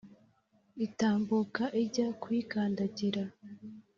[0.85, 3.23] itambuka ijya kuyikandagira.